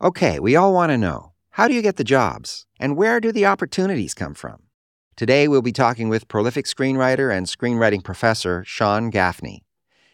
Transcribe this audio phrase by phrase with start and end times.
[0.00, 3.32] Okay, we all want to know how do you get the jobs and where do
[3.32, 4.62] the opportunities come from?
[5.16, 9.64] Today, we'll be talking with prolific screenwriter and screenwriting professor Sean Gaffney.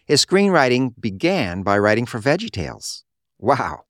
[0.06, 3.02] His screenwriting began by writing for VeggieTales.
[3.38, 3.80] Wow!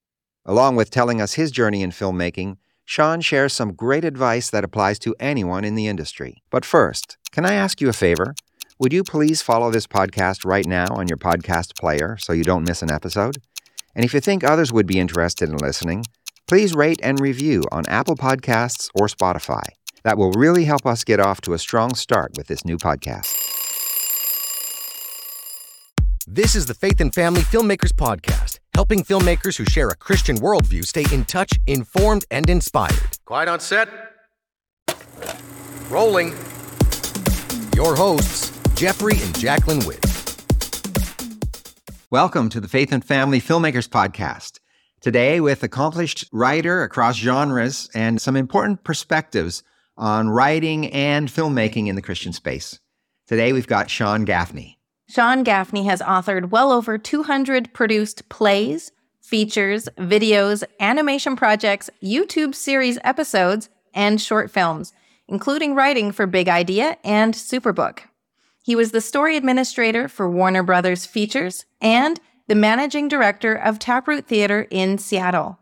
[0.45, 4.99] Along with telling us his journey in filmmaking, Sean shares some great advice that applies
[4.99, 6.43] to anyone in the industry.
[6.51, 8.35] But first, can I ask you a favor?
[8.81, 12.67] Would you please follow this podcast right now on your podcast player so you don't
[12.67, 13.37] miss an episode?
[13.95, 16.05] And if you think others would be interested in listening,
[16.47, 19.65] please rate and review on Apple Podcasts or Spotify.
[20.03, 23.41] That will really help us get off to a strong start with this new podcast.
[26.27, 30.85] This is the Faith and Family Filmmakers Podcast, helping filmmakers who share a Christian worldview
[30.85, 33.19] stay in touch, informed, and inspired.
[33.25, 33.89] Quiet on set.
[35.89, 36.31] Rolling.
[37.75, 40.04] Your hosts, Geoffrey and Jaclyn Whitt.
[42.15, 44.61] Welcome to the Faith and Family Filmmakers Podcast.
[45.01, 49.65] Today, with accomplished writer across genres and some important perspectives
[49.97, 52.79] on writing and filmmaking in the Christian space.
[53.27, 54.79] Today, we've got Sean Gaffney.
[55.09, 62.97] Sean Gaffney has authored well over 200 produced plays, features, videos, animation projects, YouTube series
[63.03, 64.93] episodes, and short films,
[65.27, 68.03] including writing for Big Idea and Superbook.
[68.65, 74.27] He was the story administrator for Warner Brothers Features and the managing director of Taproot
[74.27, 75.59] Theater in Seattle.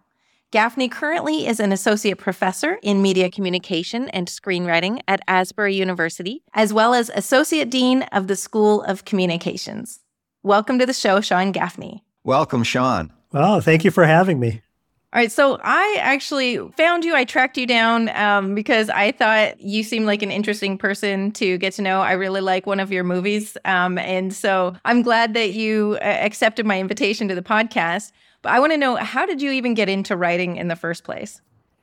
[0.53, 6.73] Gaffney currently is an associate professor in media communication and screenwriting at Asbury University, as
[6.73, 9.99] well as associate dean of the School of Communications.
[10.45, 12.05] Welcome to the show, Sean Gaffney.
[12.23, 13.13] Welcome, Sean.
[13.33, 14.62] Well, thank you for having me.
[15.15, 17.15] All right, so I actually found you.
[17.15, 21.59] I tracked you down um, because I thought you seemed like an interesting person to
[21.59, 22.01] get to know.
[22.01, 26.05] I really like one of your movies, um, and so I'm glad that you uh,
[26.05, 28.13] accepted my invitation to the podcast.
[28.41, 31.05] But I want to know how did you even get into writing in the first
[31.05, 31.43] place?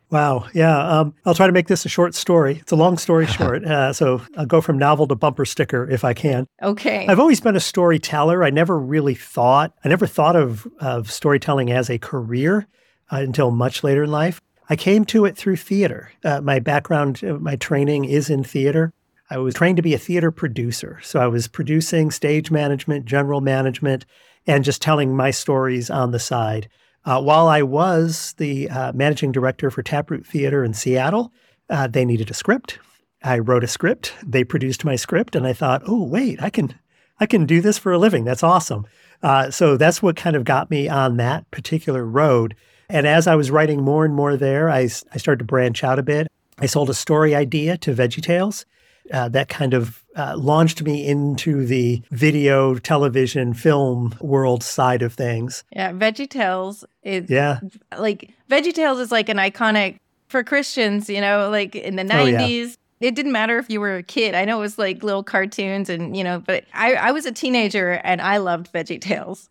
[0.09, 0.47] Wow.
[0.53, 0.75] Yeah.
[0.79, 2.57] Um, I'll try to make this a short story.
[2.57, 3.63] It's a long story short.
[3.63, 6.47] Uh, so I'll go from novel to bumper sticker if I can.
[6.63, 7.05] Okay.
[7.07, 8.43] I've always been a storyteller.
[8.43, 12.67] I never really thought, I never thought of, of storytelling as a career
[13.11, 14.41] uh, until much later in life.
[14.69, 16.11] I came to it through theater.
[16.23, 18.93] Uh, my background, uh, my training is in theater.
[19.31, 20.99] I was trained to be a theater producer.
[21.03, 24.05] So I was producing stage management, general management,
[24.47, 26.69] and just telling my stories on the side.
[27.05, 31.31] Uh, while I was the uh, managing director for Taproot Theater in Seattle,
[31.69, 32.79] uh, they needed a script.
[33.23, 34.13] I wrote a script.
[34.25, 36.73] They produced my script, and I thought, "Oh, wait, I can,
[37.19, 38.25] I can do this for a living.
[38.25, 38.85] That's awesome."
[39.21, 42.55] Uh, so that's what kind of got me on that particular road.
[42.89, 45.99] And as I was writing more and more there, I, I started to branch out
[45.99, 46.27] a bit.
[46.57, 48.65] I sold a story idea to VeggieTales.
[49.13, 55.13] Uh, that kind of uh, launched me into the video, television, film world side of
[55.13, 55.63] things.
[55.71, 57.59] Yeah, VeggieTales is yeah,
[57.97, 61.09] like VeggieTales is like an iconic for Christians.
[61.09, 62.67] You know, like in the nineties.
[62.67, 62.75] Oh, yeah.
[63.01, 64.35] It didn't matter if you were a kid.
[64.35, 67.31] I know it was like little cartoons and, you know, but I, I was a
[67.31, 69.47] teenager and I loved VeggieTales.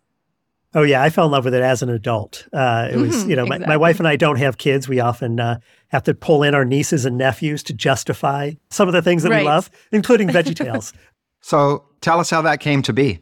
[0.75, 2.47] Oh yeah, I fell in love with it as an adult.
[2.53, 3.65] Uh, it was, mm-hmm, you know, exactly.
[3.65, 4.87] my, my, wife and I don't have kids.
[4.87, 8.93] We often uh, have to pull in our nieces and nephews to justify some of
[8.93, 9.41] the things that right.
[9.41, 10.93] we love, including VeggieTales.
[11.41, 13.19] so tell us how that came to be.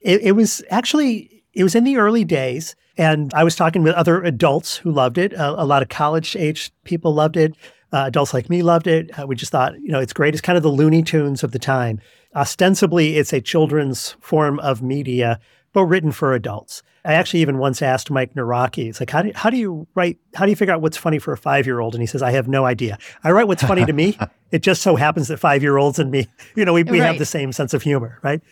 [0.00, 3.94] It, it, was actually it was in the early days, and I was talking with
[3.94, 5.34] other adults who loved it.
[5.34, 7.56] Uh, a lot of college age people loved it.
[7.92, 9.18] Uh, adults like me loved it.
[9.18, 10.32] Uh, we just thought, you know, it's great.
[10.32, 12.00] It's kind of the Looney Tunes of the time.
[12.34, 15.38] Ostensibly, it's a children's form of media
[15.72, 16.82] but written for adults.
[17.04, 20.18] I actually even once asked Mike Nawrocki, it's like, how do, how do you write,
[20.34, 21.94] how do you figure out what's funny for a five year old?
[21.94, 22.98] And he says, I have no idea.
[23.24, 24.16] I write what's funny to me.
[24.52, 27.06] It just so happens that five year olds and me, you know, we, we right.
[27.06, 28.42] have the same sense of humor, right?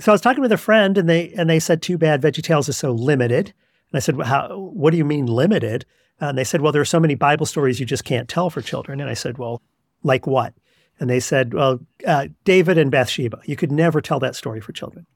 [0.00, 2.68] So I was talking with a friend and they, and they said, too bad VeggieTales
[2.68, 3.54] is so limited.
[3.92, 5.86] And I said, well, how, what do you mean limited?
[6.20, 8.62] and they said, well, there are so many Bible stories you just can't tell for
[8.62, 9.00] children.
[9.00, 9.62] And I said, well,
[10.02, 10.54] like what?
[10.98, 13.40] And they said, well, uh, David and Bathsheba.
[13.44, 15.06] You could never tell that story for children.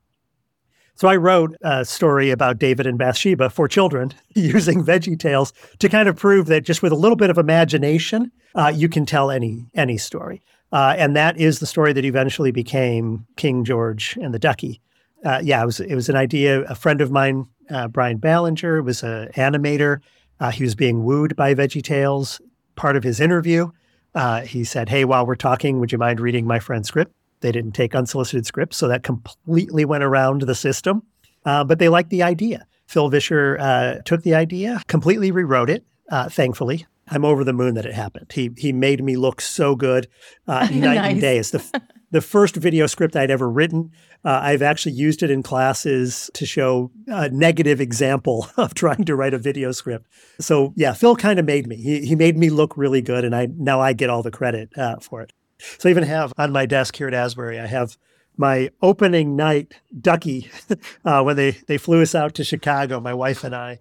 [0.95, 5.89] So I wrote a story about David and Bathsheba for children using Veggie Tales to
[5.89, 9.31] kind of prove that just with a little bit of imagination, uh, you can tell
[9.31, 10.43] any any story.
[10.73, 14.81] Uh, and that is the story that eventually became King George and the Ducky.
[15.25, 16.63] Uh, yeah, it was it was an idea.
[16.63, 20.01] A friend of mine, uh, Brian Ballinger, was an animator.
[20.39, 22.41] Uh, he was being wooed by Veggie Tales.
[22.77, 23.71] Part of his interview,
[24.15, 27.53] uh, he said, "Hey, while we're talking, would you mind reading my friend's script?" They
[27.53, 31.03] didn't take unsolicited scripts, so that completely went around the system.
[31.45, 32.67] Uh, but they liked the idea.
[32.87, 35.85] Phil Vischer uh, took the idea, completely rewrote it.
[36.11, 38.33] Uh, thankfully, I'm over the moon that it happened.
[38.33, 40.09] He he made me look so good,
[40.47, 41.13] uh, night nice.
[41.13, 41.39] and day.
[41.39, 43.93] It's the the first video script I'd ever written.
[44.25, 49.17] Uh, I've actually used it in classes to show a negative example of trying to
[49.17, 50.07] write a video script.
[50.41, 51.77] So yeah, Phil kind of made me.
[51.77, 54.71] He, he made me look really good, and I now I get all the credit
[54.77, 55.33] uh, for it.
[55.79, 57.97] So I even have on my desk here at Asbury, I have
[58.37, 60.51] my opening night ducky
[61.05, 63.81] uh, when they they flew us out to Chicago, my wife and I,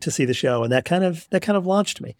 [0.00, 2.16] to see the show, and that kind of that kind of launched me.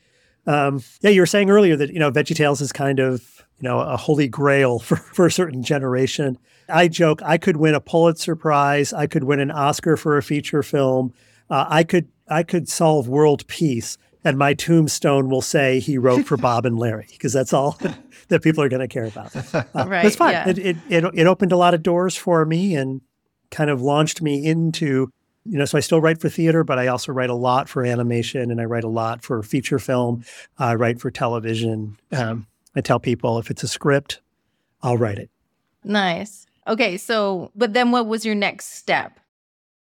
[0.46, 3.80] Um, yeah, you were saying earlier that you know VeggieTales is kind of you know
[3.80, 6.38] a holy grail for for a certain generation.
[6.68, 10.22] I joke I could win a Pulitzer Prize, I could win an Oscar for a
[10.22, 11.12] feature film,
[11.48, 16.26] uh, I could I could solve world peace, and my tombstone will say he wrote
[16.26, 17.78] for Bob and Larry because that's all
[18.28, 19.34] that people are going to care about.
[19.54, 20.04] Uh, right.
[20.04, 20.32] It's fine.
[20.32, 20.48] Yeah.
[20.48, 23.00] It, it it it opened a lot of doors for me and
[23.50, 25.10] kind of launched me into
[25.44, 27.84] you know, so I still write for theater, but I also write a lot for
[27.84, 30.22] animation and I write a lot for feature film.
[30.58, 31.96] I write for television.
[32.12, 32.46] Um,
[32.76, 34.20] I tell people if it's a script,
[34.82, 35.30] I'll write it.
[35.82, 36.46] Nice.
[36.68, 39.18] Okay, so but then what was your next step?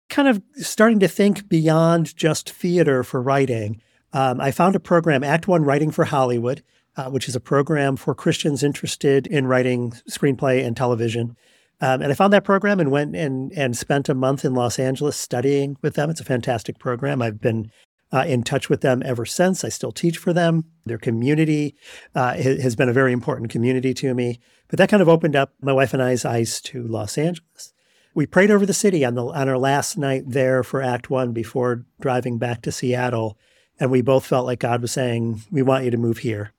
[0.09, 3.81] Kind of starting to think beyond just theater for writing.
[4.15, 6.63] Um, I found a program, Act One Writing for Hollywood,
[6.97, 11.37] uh, which is a program for Christians interested in writing screenplay and television.
[11.81, 14.79] Um, and I found that program and went and and spent a month in Los
[14.79, 16.09] Angeles studying with them.
[16.09, 17.21] It's a fantastic program.
[17.21, 17.73] I've been
[18.13, 19.65] uh, in touch with them ever since.
[19.65, 20.65] I still teach for them.
[20.87, 21.75] Their community
[22.15, 24.39] uh, has been a very important community to me.
[24.69, 27.73] But that kind of opened up my wife and I's eyes to Los Angeles.
[28.15, 31.33] We prayed over the city on the on our last night there for Act One
[31.33, 33.37] before driving back to Seattle,
[33.81, 36.53] and we both felt like God was saying, "We want you to move here.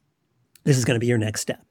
[0.64, 1.62] This is going to be your next step."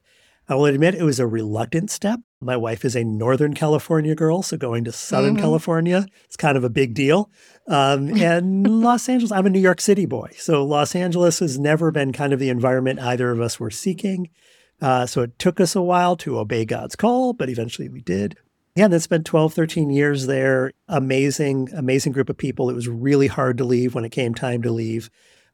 [0.47, 2.19] I will admit it was a reluctant step.
[2.39, 5.39] My wife is a Northern California girl, so going to Southern Mhm.
[5.39, 7.31] California is kind of a big deal.
[7.67, 10.29] Um, and Los Angeles, I'm a New York City boy.
[10.37, 14.29] So Los Angeles has never been kind of the environment either of us were seeking.
[14.79, 18.35] Uh, so it took us a while to obey God's call, but eventually we did.
[18.75, 20.73] Yeah, and then spent 12, 13 years there.
[20.87, 22.69] Amazing, amazing group of people.
[22.69, 25.09] It was really hard to leave when it came time to leave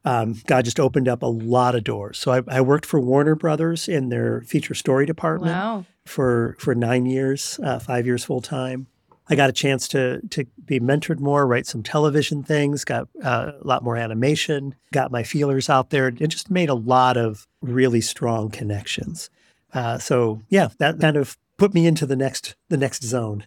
[0.05, 2.17] um, God just opened up a lot of doors.
[2.17, 5.85] So I, I worked for Warner Brothers in their feature story department Wow.
[6.05, 8.87] for for nine years, uh, five years full time.
[9.29, 13.51] I got a chance to to be mentored more, write some television things, got uh,
[13.61, 17.47] a lot more animation, got my feelers out there, and just made a lot of
[17.61, 19.29] really strong connections.
[19.73, 23.45] Uh, so yeah, that kind of put me into the next the next zone.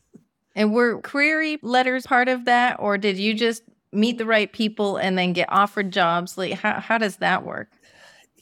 [0.55, 3.65] And were query letters part of that, or did you just
[3.95, 6.37] meet the right people and then get offered jobs?
[6.37, 7.69] Like, how how does that work?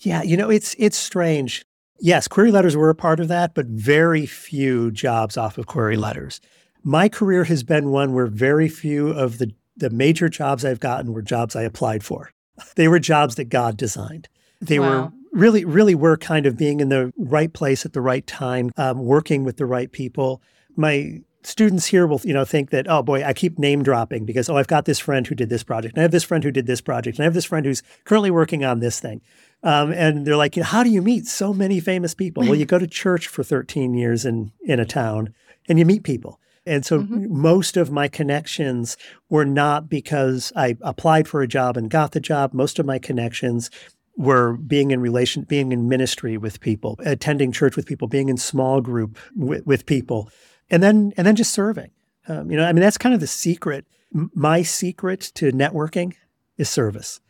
[0.01, 1.65] Yeah, you know, it's it's strange.
[2.01, 5.97] Yes, query letters were a part of that, but very few jobs off of query
[5.97, 6.41] letters.
[6.83, 11.13] My career has been one where very few of the the major jobs I've gotten
[11.13, 12.31] were jobs I applied for.
[12.77, 14.29] They were jobs that God designed.
[14.61, 18.27] They were really, really were kind of being in the right place at the right
[18.27, 20.43] time, um, working with the right people.
[20.77, 24.49] My students here will, you know, think that, oh boy, I keep name dropping because,
[24.49, 26.50] oh, I've got this friend who did this project, and I have this friend who
[26.50, 29.21] did this project, and I have this friend who's currently working on this thing.
[29.62, 32.44] Um, and they're like, you know, how do you meet so many famous people?
[32.44, 35.35] well, you go to church for 13 years in in a town,
[35.69, 36.41] and you meet people.
[36.65, 37.29] And so Mhm.
[37.29, 38.97] most of my connections
[39.29, 42.53] were not because I applied for a job and got the job.
[42.55, 43.69] Most of my connections
[44.17, 48.37] were being in relation, being in ministry with people, attending church with people, being in
[48.37, 50.29] small group with, with people,
[50.73, 51.91] and then and then just serving.
[52.27, 53.85] Um, you know, I mean, that's kind of the secret.
[54.15, 56.15] M- My secret to networking
[56.59, 57.21] is service.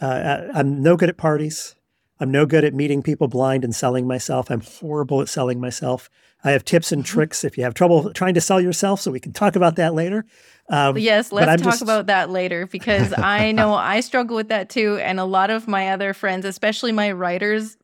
[0.00, 1.74] Uh, I, I'm no good at parties.
[2.20, 4.50] I'm no good at meeting people blind and selling myself.
[4.50, 6.08] I'm horrible at selling myself.
[6.44, 9.20] I have tips and tricks if you have trouble trying to sell yourself, so we
[9.20, 10.24] can talk about that later.
[10.68, 14.68] Um, Yes, let's talk just- about that later because I know I struggle with that
[14.70, 14.98] too.
[14.98, 17.76] And a lot of my other friends, especially my writers,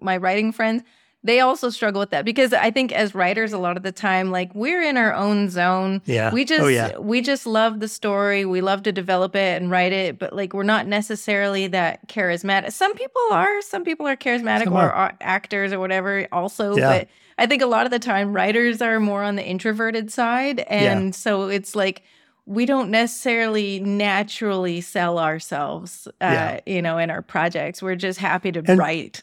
[0.00, 0.82] my writing friends,
[1.26, 4.30] they also struggle with that because I think as writers, a lot of the time,
[4.30, 6.00] like we're in our own zone.
[6.06, 6.32] Yeah.
[6.32, 6.96] We just Oh, yeah.
[6.98, 8.44] we just love the story.
[8.44, 12.72] We love to develop it and write it, but like we're not necessarily that charismatic.
[12.72, 13.60] Some people are.
[13.62, 15.14] Some people are charismatic Some or are.
[15.20, 16.26] actors or whatever.
[16.32, 16.98] Also, Yeah.
[17.00, 20.60] but I think a lot of the time writers are more on the introverted side,
[20.60, 22.02] and so it's like
[22.46, 26.60] we don't necessarily naturally sell ourselves, uh, Yeah.
[26.64, 27.82] you know, in our projects.
[27.82, 29.22] We're just happy to And- write.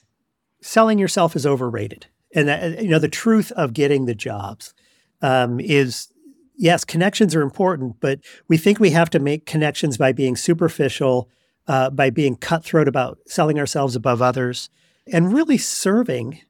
[0.63, 2.07] Selling yourself is overrated.
[2.35, 4.73] And that, you know, the truth of getting the jobs
[5.21, 6.09] um, is
[6.55, 11.29] yes, connections are important, but we think we have to make connections by being superficial,
[11.67, 14.69] uh, by being cutthroat about selling ourselves above others,
[15.11, 16.41] and really serving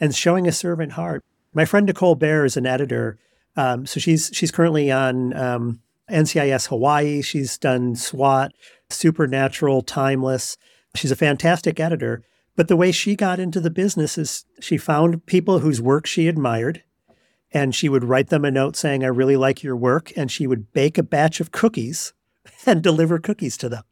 [0.00, 1.24] and showing a servant heart.
[1.52, 3.18] My friend Nicole Bear is an editor,
[3.56, 5.80] um, so she's she's currently on um,
[6.10, 7.22] NCIS Hawaii.
[7.22, 8.52] She's done SWAT,
[8.90, 10.56] Supernatural, Timeless.
[10.94, 12.22] She's a fantastic editor.
[12.56, 16.26] But the way she got into the business is she found people whose work she
[16.26, 16.82] admired
[17.52, 20.12] and she would write them a note saying, I really like your work.
[20.16, 22.12] And she would bake a batch of cookies
[22.66, 23.84] and deliver cookies to them.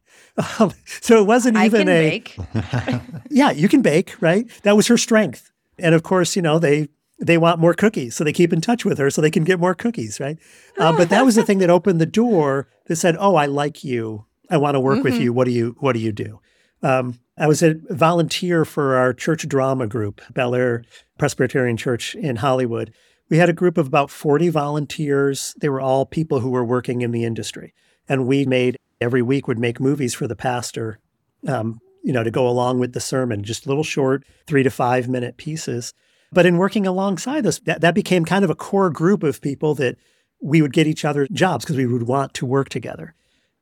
[0.59, 2.37] Um, so it wasn't I even can a, bake.
[3.29, 4.49] yeah, you can bake, right?
[4.63, 5.51] That was her strength.
[5.77, 8.15] And of course, you know, they, they want more cookies.
[8.15, 10.37] So they keep in touch with her so they can get more cookies, right?
[10.77, 13.83] Uh, but that was the thing that opened the door that said, oh, I like
[13.83, 14.25] you.
[14.49, 15.33] I want to work with you.
[15.33, 16.39] What do you, what do you do?
[16.83, 20.85] Um, I was a volunteer for our church drama group, Bel Air
[21.17, 22.93] Presbyterian Church in Hollywood.
[23.29, 25.53] We had a group of about 40 volunteers.
[25.59, 27.73] They were all people who were working in the industry.
[28.07, 30.99] And we made every week would make movies for the pastor,
[31.47, 35.09] um, you know, to go along with the sermon, just little short three to five
[35.09, 35.93] minute pieces.
[36.31, 39.75] But in working alongside us, that, that became kind of a core group of people
[39.75, 39.97] that
[40.41, 43.13] we would get each other jobs because we would want to work together.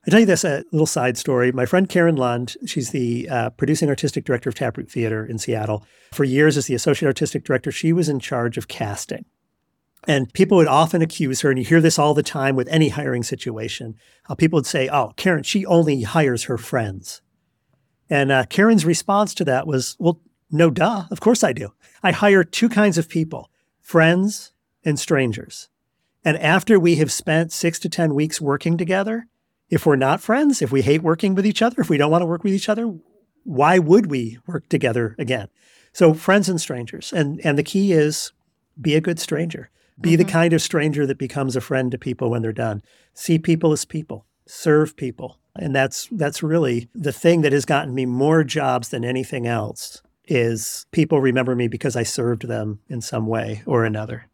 [0.06, 1.50] I tell you this a little side story.
[1.50, 5.86] My friend Karen Lund, she's the uh, producing artistic director of Taproot Theater in Seattle.
[6.12, 9.24] For years, as the associate artistic director, she was in charge of casting.
[10.06, 12.90] And people would often accuse her, and you hear this all the time with any
[12.90, 13.94] hiring situation.
[14.24, 17.22] How people would say, "Oh, Karen, she only hires her friends."
[18.10, 20.20] And uh, Karen's response to that was, "Well,
[20.50, 21.04] no, duh.
[21.10, 21.72] Of course I do.
[22.02, 24.52] I hire two kinds of people: friends
[24.84, 25.70] and strangers.
[26.22, 29.26] And after we have spent six to ten weeks working together,
[29.70, 32.22] if we're not friends, if we hate working with each other, if we don't want
[32.22, 32.94] to work with each other,
[33.44, 35.48] why would we work together again?
[35.92, 37.12] So friends and strangers.
[37.12, 38.32] And and the key is
[38.80, 39.70] be a good stranger.
[40.00, 40.32] Be the mm-hmm.
[40.32, 42.82] kind of stranger that becomes a friend to people when they're done.
[43.12, 44.26] See people as people.
[44.46, 45.38] Serve people.
[45.56, 50.02] And that's that's really the thing that has gotten me more jobs than anything else
[50.26, 54.26] is people remember me because I served them in some way or another.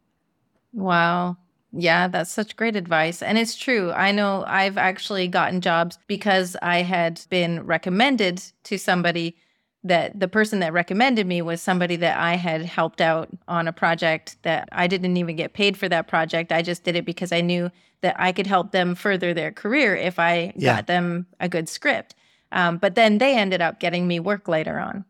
[0.73, 1.37] Wow.
[1.73, 3.21] Yeah, that's such great advice.
[3.21, 3.91] And it's true.
[3.91, 9.37] I know I've actually gotten jobs because I had been recommended to somebody
[9.83, 13.73] that the person that recommended me was somebody that I had helped out on a
[13.73, 16.51] project that I didn't even get paid for that project.
[16.51, 19.95] I just did it because I knew that I could help them further their career
[19.95, 20.75] if I Yeah.
[20.75, 22.15] got them a good script.
[22.51, 25.05] Um, but then they ended up getting me work later on.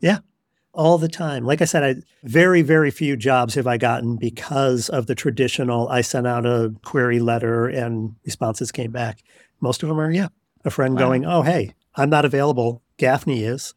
[0.00, 0.18] Yeah,
[0.72, 1.44] all the time.
[1.44, 5.88] Like I said, I very, very few jobs have I gotten because of the traditional
[5.88, 9.22] I sent out a query letter and responses came back.
[9.60, 10.28] Most of them are, yeah,
[10.64, 11.00] a friend Wow.
[11.00, 12.82] going, oh, hey, I'm not available.
[12.96, 13.74] Gaffney is.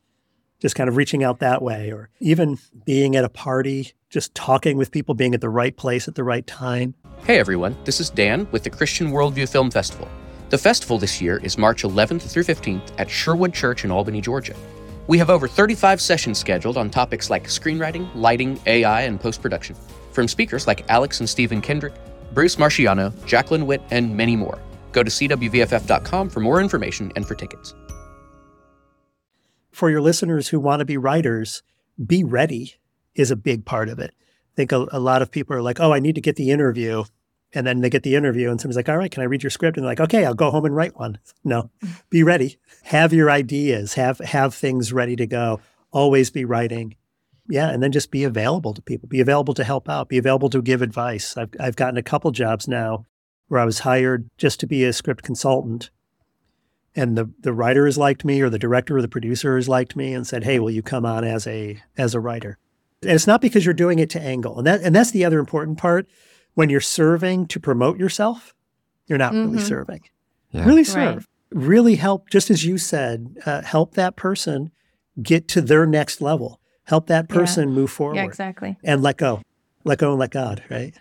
[0.60, 4.78] Just kind of reaching out that way, or even being at a party, just talking
[4.78, 6.94] with people, being at the right place at the right time.
[7.24, 10.08] Hey everyone, this is Dan with the Christian Worldview Film Festival.
[10.50, 14.54] The festival this year is March 11th through 15th at Sherwood Church in Albany, Georgia.
[15.08, 19.76] We have over 35 sessions scheduled on topics like screenwriting, lighting, AI, and post production,
[20.12, 21.94] from speakers like Alex and Stephen Kendrick,
[22.34, 24.60] Bruce Marchiano, Jaclyn Whitt, and many more.
[24.92, 27.74] Go to cwvff.com for more information and for tickets.
[29.72, 31.64] for your listeners who want to be writers,
[32.06, 32.76] be ready
[33.16, 34.12] is a big part of it.
[34.20, 36.52] I think a, a lot of people are like, oh, I need to get the
[36.52, 37.06] interview.
[37.54, 39.50] And then they get the interview, and somebody's like, all right, can I read your
[39.50, 39.76] script?
[39.76, 41.20] And they're like, okay, I'll go home and write one.
[41.44, 41.70] No,
[42.10, 42.58] be ready.
[42.84, 45.60] Have your ideas, have, have things ready to go.
[45.92, 46.96] Always be writing.
[47.50, 47.70] Yeah.
[47.70, 50.62] And then just be available to people, be available to help out, be available to
[50.62, 51.36] give advice.
[51.36, 53.06] I've, I've gotten a couple jobs now
[53.50, 55.90] where I was hired just to be a script consultant
[56.96, 59.96] and the the writer has liked me or the director or the producer has liked
[59.96, 62.58] me and said hey will you come on as a as a writer
[63.02, 65.40] and it's not because you're doing it to angle and that and that's the other
[65.40, 66.08] important part
[66.56, 68.54] when you're serving to promote yourself
[69.08, 69.68] you're not really Mhm.
[69.68, 70.02] serving
[70.52, 70.66] Yeah.
[70.66, 70.88] really Right.
[70.88, 74.72] serve really help just as you said uh, help that person
[75.22, 77.36] get to their next level help that Yeah.
[77.36, 78.78] person move forward Yeah, exactly.
[78.84, 79.42] and let go
[79.84, 80.94] let go and let god right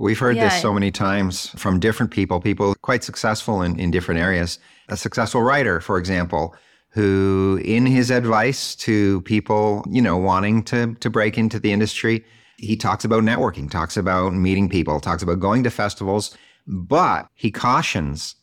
[0.00, 0.44] We've heard Yeah.
[0.48, 4.60] this so many times from different people, people quite successful in, in different areas.
[4.88, 6.54] A successful writer, for example,
[6.90, 12.24] who in his advice to people, you know, wanting to to break into the industry,
[12.58, 16.36] he talks about networking, talks about meeting people, talks about going to festivals,
[16.66, 18.34] but he cautions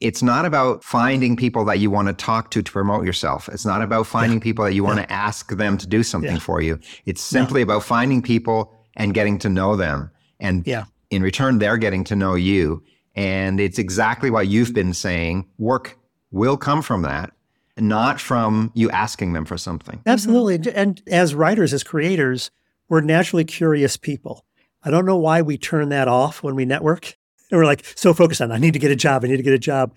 [0.00, 3.48] it's not about finding people that you want to talk to to promote yourself.
[3.48, 6.38] It's not about finding people that you want to ask them to do something Yeah.
[6.38, 6.78] for you.
[7.06, 10.10] It's simply about finding people and getting to know them.
[10.40, 10.84] And Yeah.
[11.10, 12.82] in return, they're getting to know you.
[13.14, 15.46] And it's exactly what you've been saying.
[15.58, 15.96] Work
[16.30, 17.32] will come from that,
[17.78, 20.00] not from you asking them for something.
[20.04, 20.58] Absolutely.
[20.58, 20.78] Mm-hmm.
[20.78, 22.50] And as writers, as creators,
[22.88, 24.44] we're naturally curious people.
[24.82, 27.14] I don't know why we turn that off when we network.
[27.48, 29.42] And we're like so focused on, I need to get a job, I need to
[29.44, 29.94] get a job.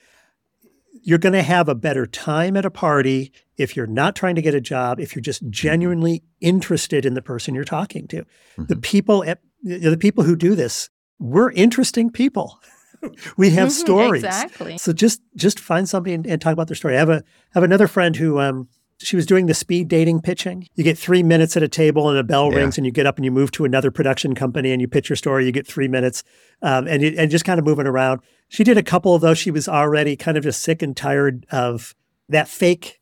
[1.01, 4.41] You're going to have a better time at a party if you're not trying to
[4.43, 8.23] get a job, if you're just genuinely interested in the person you're talking to.
[8.57, 12.59] The people at the people who do this, we're interesting people.
[13.37, 14.23] we have Mhm, stories.
[14.23, 14.77] Exactly.
[14.77, 16.95] So just just find somebody and, and talk about their story.
[16.97, 17.23] I have a
[17.55, 18.67] have another friend who um
[19.01, 20.67] She was doing the speed dating pitching.
[20.75, 22.59] You get three minutes at a table and a bell Yeah.
[22.59, 25.09] rings, and you get up and you move to another production company and you pitch
[25.09, 25.45] your story.
[25.45, 26.23] You get three minutes,
[26.61, 28.19] um, and you, and just kind of moving around.
[28.49, 29.37] She did a couple of those.
[29.37, 31.95] She was already kind of just sick and tired of
[32.27, 32.99] that fake,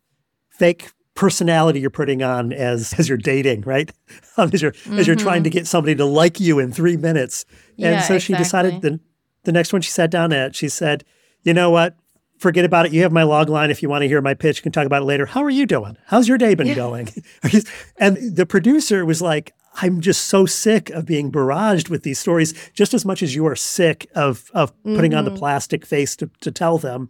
[0.49, 3.91] fake personality you're putting on as as you're dating, right?
[4.37, 7.43] As you're as you're trying to get somebody to like you in three minutes.
[7.71, 8.99] and Yeah, so she decided the
[9.45, 11.03] the next one she sat down at, she said,
[11.41, 11.95] "You know what?
[12.37, 12.93] Forget about it.
[12.93, 13.71] You have my log line.
[13.71, 15.25] If you want to hear my pitch, you can talk about it later.
[15.25, 15.97] How are you doing?
[16.05, 17.09] How's your day been going?"
[17.97, 22.53] And the producer was like, "I'm just so sick of being barraged with these stories,
[22.73, 25.39] just as much as you are sick of of putting on the mm-hmm.
[25.39, 27.09] plastic face to to tell them."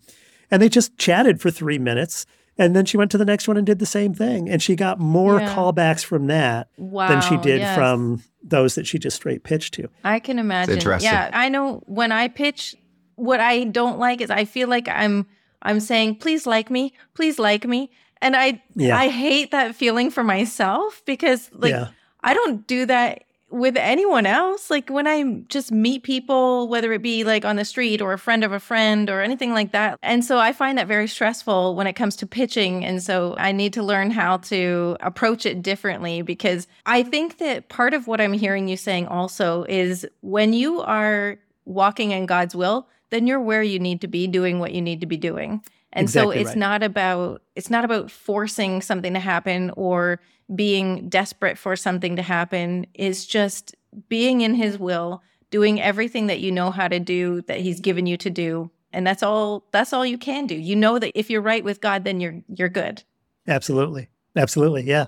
[0.49, 2.25] And they just chatted for three minutes.
[2.57, 4.49] And then she went to the next one and did the same thing.
[4.49, 5.53] And she got more Yeah.
[5.53, 7.75] callbacks from that than she did yes.
[7.75, 9.89] from those that she just straight pitched to.
[10.03, 10.73] I can imagine.
[10.75, 11.11] interesting.
[11.11, 12.75] Yeah, I know when I pitch,
[13.17, 15.25] what I don't like is I feel like I'm
[15.61, 17.91] I'm saying, please like me, please like me.
[18.21, 18.97] And I Yeah.
[18.97, 21.89] I hate that feeling for myself because like Yeah.
[22.23, 24.69] I don't do that with anyone else.
[24.69, 28.19] Like when I just meet people, whether it be like on the street or a
[28.19, 29.97] friend of a friend or anything like that.
[30.03, 32.83] And so I find that very stressful when it comes to pitching.
[32.83, 37.69] And so I need to learn how to approach it differently because I think that
[37.69, 42.55] part of what I'm hearing you saying also is when you are walking in God's
[42.55, 45.61] will, then you're where you need to be doing what you need to be doing.
[45.93, 46.57] And so it's right.
[46.57, 50.19] not about it's not about forcing something to happen or
[50.53, 52.85] being desperate for something to happen.
[52.93, 53.75] It's just
[54.09, 58.05] being in his will, doing everything that you know how to do that he's given
[58.05, 58.69] you to do.
[58.93, 60.55] And that's all that's all you can do.
[60.55, 63.03] You know that if you're right with God, then you're you're good.
[63.47, 64.09] Absolutely.
[64.35, 64.83] Absolutely.
[64.83, 65.07] Yeah.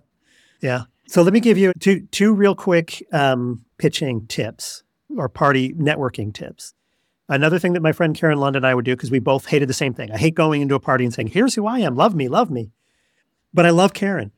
[0.62, 0.84] Yeah.
[1.08, 4.84] So let me give you two two real quick um, pitching tips
[5.15, 6.74] or party networking tips.
[7.30, 9.70] Another thing that my friend Karen Lund and I would do because we both hated
[9.70, 10.12] the same thing.
[10.12, 11.96] I hate going into a party and saying, "Here's who I am.
[11.96, 12.72] Love me, love me."
[13.54, 14.32] But I love Karen.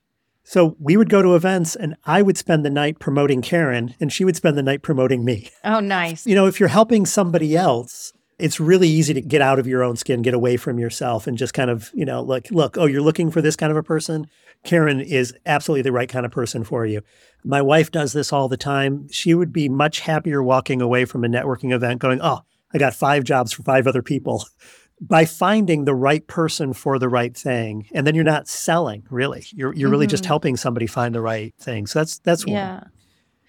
[0.43, 4.11] So we would go to events and I would spend the night promoting Karen and
[4.11, 5.49] she would spend the night promoting me.
[5.63, 6.25] Oh, nice.
[6.25, 9.83] You know, if you're helping somebody else, it's really easy to get out of your
[9.83, 12.87] own skin, get away from yourself, and just kind of, you know, like, look, oh,
[12.87, 14.27] you're looking for this kind of a person.
[14.63, 17.01] Karen is absolutely the right kind of person for you.
[17.43, 19.07] My wife does this all the time.
[19.11, 22.41] She would be much happier walking away from a networking event going, oh,
[22.73, 24.45] I got five jobs for five other people
[25.01, 27.87] by finding the right person for the right thing.
[27.93, 29.45] And then you're not selling, really.
[29.51, 30.27] You're, you're really just Mhm.
[30.27, 31.87] helping somebody find the right thing.
[31.87, 32.55] So that's, that's one.
[32.55, 32.83] Yeah.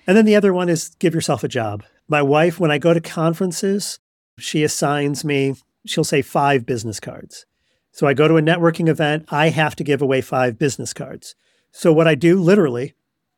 [0.06, 1.84] And then the other one is give yourself a job.
[2.08, 4.00] My wife, when I go to conferences,
[4.38, 5.54] she assigns me,
[5.86, 7.46] she'll say five business cards.
[7.92, 11.34] So I go to a networking event, I have to give away five business cards.
[11.70, 12.94] So what I do literally,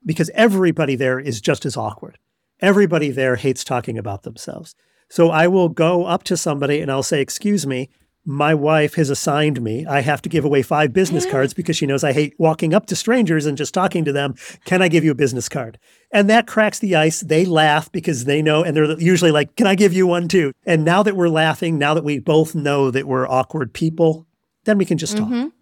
[0.06, 2.18] because everybody there is just as awkward,
[2.60, 4.74] everybody there hates talking about themselves.
[5.08, 7.88] So I will go up to somebody and I'll say, Excuse me,
[8.26, 9.84] my wife has assigned me.
[9.84, 12.86] I have to give away five business cards because she knows I hate walking up
[12.86, 14.34] to strangers and just talking to them.
[14.64, 15.78] Can I give you a business card?
[16.10, 17.20] And that cracks the ice.
[17.20, 20.52] They laugh because they know, and they're usually like, Can I give you one too?
[20.64, 24.26] And now that we're laughing, now that we both know that we're awkward people,
[24.64, 25.28] then we can just talk.
[25.28, 25.52] Mhm.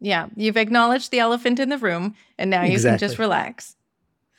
[0.00, 0.26] Yeah.
[0.34, 3.76] You've acknowledged the elephant in the room and now you can just relax.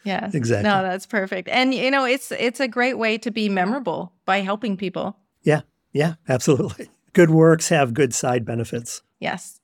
[0.03, 0.29] Yeah.
[0.33, 0.69] Exactly.
[0.69, 1.47] No, that's perfect.
[1.49, 5.15] And you know, it's it's a great way to be memorable by helping people.
[5.43, 5.61] Yeah.
[5.93, 6.15] Yeah.
[6.27, 6.89] Absolutely.
[7.13, 9.03] Good works have good side benefits.
[9.19, 9.59] Yes.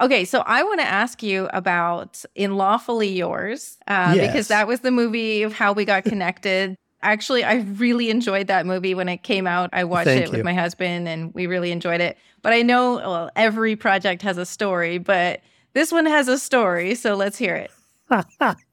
[0.00, 4.26] Okay, so I want to ask you about In Lawfully Yours, uh, Yes.
[4.26, 6.76] because that was the movie of how we got connected.
[7.00, 9.70] Actually, I really enjoyed that movie when it came out.
[9.72, 10.44] I watched Thank it with you.
[10.44, 12.18] my husband and we really enjoyed it.
[12.42, 15.40] But I know well, every project has a story, but
[15.74, 16.94] this one has a story.
[16.96, 17.70] So let's hear it.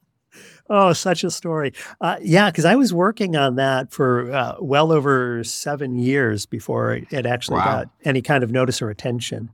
[0.72, 1.74] oh, such a story.
[2.00, 6.94] Uh, yeah, because I was working on that for uh, well over seven years before
[7.12, 7.66] it actually Wow.
[7.66, 9.50] got any kind of notice or attention.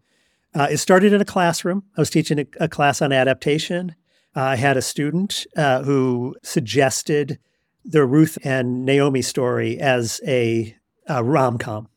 [0.54, 1.84] Uh, it started in a classroom.
[1.98, 3.96] I was teaching a, a class on adaptation.
[4.36, 7.40] Uh, I had a student uh, who suggested
[7.84, 10.76] the Ruth and Naomi story as a,
[11.08, 11.88] a rom com.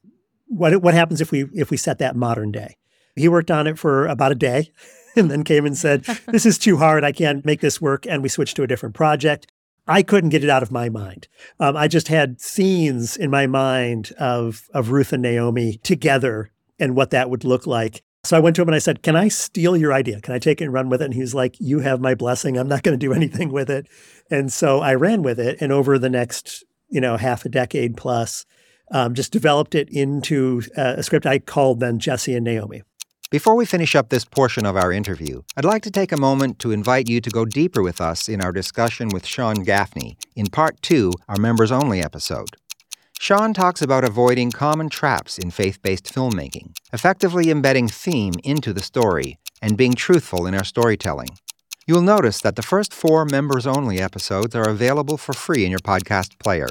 [0.46, 2.76] What what happens if we if we set that modern day?
[3.16, 4.70] He worked on it for about a day,
[5.16, 7.04] and then came and said, "This is too hard.
[7.04, 9.46] I can't make this work." And we switched to a different project.
[9.86, 11.26] I couldn't get it out of my mind.
[11.58, 16.94] Um, I just had scenes in my mind of of Ruth and Naomi together and
[16.94, 18.02] what that would look like.
[18.22, 20.20] So I went to him and I said, "Can I steal your idea?
[20.20, 22.14] Can I take it and run with it?" And he was like, "You have my
[22.14, 22.56] blessing.
[22.56, 23.86] I'm not going to do anything with it."
[24.30, 27.96] And so I ran with it, and over the next, you know, half a decade
[27.96, 28.44] plus,
[28.90, 32.82] um, just developed it into uh, a script I called then Jesse and Naomi.
[33.30, 36.58] Before we finish up this portion of our interview, I'd like to take a moment
[36.58, 40.46] to invite you to go deeper with us in our discussion with Sean Gaffney in
[40.46, 42.56] part two, our members only episode.
[43.20, 48.82] Sean talks about avoiding common traps in faith based filmmaking, effectively embedding theme into the
[48.82, 51.30] story, and being truthful in our storytelling.
[51.86, 55.78] You'll notice that the first four members only episodes are available for free in your
[55.78, 56.70] podcast player.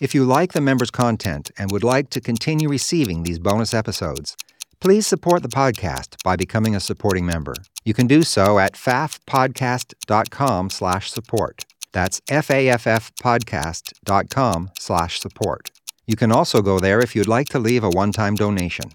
[0.00, 4.36] If you like the members' content and would like to continue receiving these bonus episodes,
[4.80, 7.54] please support the podcast by becoming a supporting member.
[7.84, 11.64] You can do so at faffpodcast.com slash support.
[11.92, 15.70] That's F-A-F-F podcast.com slash support.
[16.06, 18.92] You can also go there if you'd like to leave a one-time donation.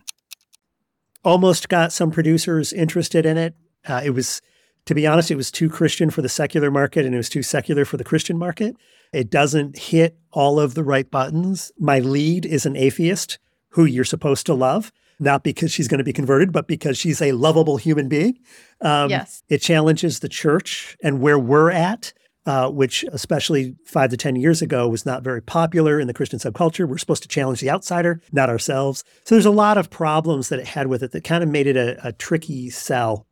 [1.24, 3.56] Almost got some producers interested in it.
[3.88, 4.42] Uh, it was,
[4.86, 7.44] to be honest, it was too Christian for the secular market and it was too
[7.44, 8.76] secular for the Christian market.
[9.14, 11.72] It doesn't hit all of the right buttons.
[11.78, 13.40] My lead is an atheist
[13.70, 14.92] who you're supposed to love,
[15.22, 18.40] not because she's going to be converted, but because she's a lovable human being.
[18.82, 19.44] Um, yes.
[19.48, 22.14] It challenges the church and where we're at.
[22.44, 26.40] Uh, which especially five to 10 years ago was not very popular in the Christian
[26.40, 26.88] subculture.
[26.88, 29.04] We're supposed to challenge the outsider, not ourselves.
[29.26, 31.68] So there's a lot of problems that it had with it that kind of made
[31.68, 33.28] it a, a tricky sell.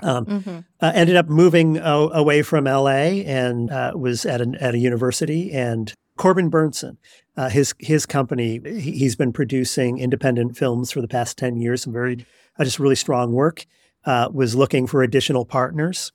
[0.00, 0.58] Um, mm-hmm.
[0.80, 4.78] uh, ended up moving uh, away from LA and uh, was at, an, at a
[4.78, 5.52] university.
[5.52, 6.98] And Corbin Bernsen.
[7.36, 11.82] uh, his his company, he, has been producing independent films for the past 10 years,
[11.82, 12.26] some very,
[12.58, 13.64] uh, just really strong work,
[14.06, 16.12] was looking for additional partners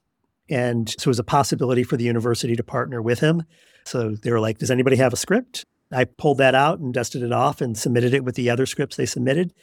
[0.50, 3.44] and so it was a possibility for the university to partner with him.
[3.86, 5.66] So they were like, Does anybody have a script?
[5.92, 8.96] I pulled that out and dusted it off and submitted it with the other scripts
[8.96, 9.54] they submitted.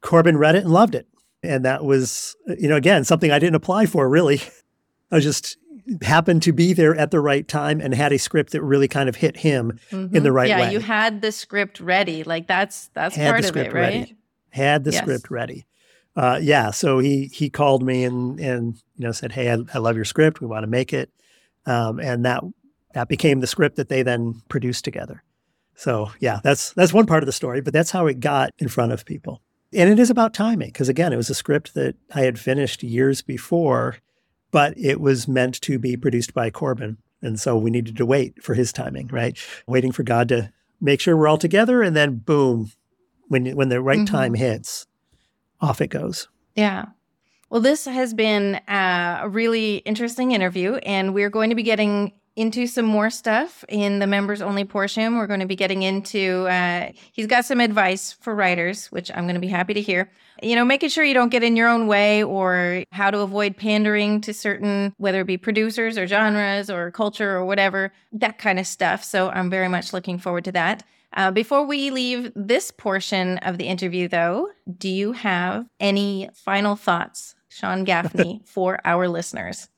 [0.00, 1.08] Corbin read it and loved it.
[1.42, 4.40] And that was, you know, again, something I didn't apply for really.
[5.10, 5.56] I just
[6.02, 9.08] happened to be there at the right time and had a script that really kind
[9.08, 10.14] of hit him mm-hmm.
[10.14, 10.64] in the right yeah, way.
[10.66, 12.22] Yeah, you had the script ready.
[12.22, 13.74] Like that's that's had part of it, right?
[13.74, 14.16] Ready.
[14.50, 15.02] Had the yes.
[15.02, 15.66] script ready
[16.16, 19.78] uh, yeah, so he he called me and and you know said, "Hey, I, I
[19.78, 20.40] love your script.
[20.40, 21.10] We want to make it,"
[21.66, 22.42] um, and that
[22.94, 25.22] that became the script that they then produced together.
[25.76, 28.68] So yeah, that's that's one part of the story, but that's how it got in
[28.68, 29.40] front of people.
[29.72, 32.82] And it is about timing because again, it was a script that I had finished
[32.82, 33.96] years before,
[34.50, 38.42] but it was meant to be produced by Corbin, and so we needed to wait
[38.42, 39.38] for his timing, right?
[39.66, 42.72] Waiting for God to make sure we're all together, and then boom,
[43.28, 44.14] when when the right mm-hmm.
[44.14, 44.86] time hits,
[45.60, 46.28] off it goes.
[46.54, 46.86] Yeah.
[47.50, 52.66] Well, this has been a really interesting interview, and we're going to be getting into
[52.66, 55.16] some more stuff in the members only portion.
[55.16, 59.24] We're going to be getting into, uh, he's got some advice for writers, which I'm
[59.24, 60.10] going to be happy to hear.
[60.42, 63.56] You know, making sure you don't get in your own way or how to avoid
[63.56, 68.58] pandering to certain, whether it be producers or genres or culture or whatever, that kind
[68.58, 69.04] of stuff.
[69.04, 70.84] So I'm very much looking forward to that.
[71.12, 76.76] Uh, before we leave this portion of the interview, though, do you have any final
[76.76, 79.68] thoughts, Sean Gaffney, for our listeners?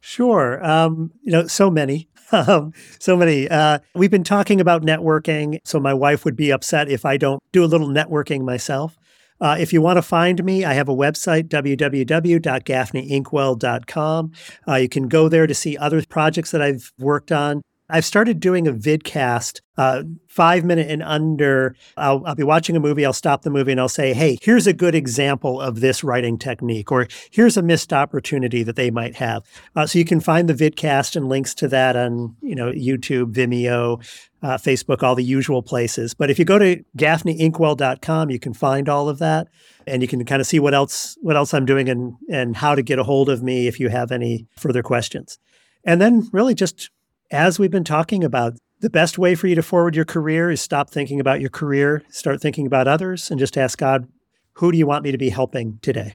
[0.00, 0.64] Sure.
[0.64, 2.08] Um, you know, so many.
[2.30, 3.48] Um, so many.
[3.48, 5.60] Uh, we've been talking about networking.
[5.64, 8.98] So my wife would be upset if I don't do a little networking myself.
[9.40, 14.32] Uh, if you want to find me, I have a website, www.gaffneyinkwell.com.
[14.68, 17.62] Uh, you can go there to see other projects that I've worked on.
[17.90, 21.74] I've started doing a vidcast, uh, five minute and under.
[21.96, 23.06] I'll, I'll, be watching a movie.
[23.06, 26.38] I'll stop the movie and I'll say, "Hey, here's a good example of this writing
[26.38, 29.42] technique," or "Here's a missed opportunity that they might have."
[29.74, 33.32] Uh, so you can find the vidcast and links to that on, you know, YouTube,
[33.32, 34.04] Vimeo,
[34.42, 36.12] uh, Facebook, all the usual places.
[36.12, 39.48] But if you go to gaffneyinkwell.com, you can find all of that,
[39.86, 42.74] and you can kind of see what else what else I'm doing and and how
[42.74, 45.38] to get a hold of me if you have any further questions.
[45.84, 46.90] And then really just
[47.30, 50.60] as we've been talking about, the best way for you to forward your career is
[50.60, 54.08] stop thinking about your career, start thinking about others, and just ask God,
[54.54, 56.12] who do you want me to be helping today?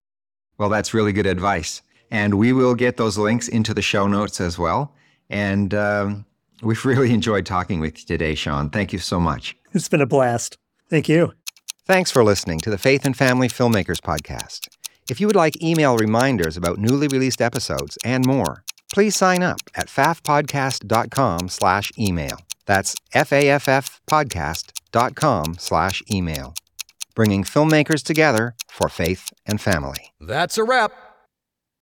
[0.57, 1.81] Well, that's really good advice.
[2.09, 4.93] And we will get those links into the show notes as well.
[5.29, 6.25] And um,
[6.61, 8.69] we've really enjoyed talking with you today, Sean.
[8.69, 9.57] Thank you so much.
[9.73, 10.57] It's been a blast.
[10.89, 11.33] Thank you.
[11.85, 14.67] Thanks for listening to the Faith and Family Filmmakers Podcast.
[15.09, 19.59] If you would like email reminders about newly released episodes and more, please sign up
[19.75, 22.37] at faffpodcast.com slash email.
[22.65, 26.53] That's F-A-F-F podcast.com slash email.
[27.15, 30.13] Bringing filmmakers together for faith and family.
[30.21, 31.02] That's a wrap.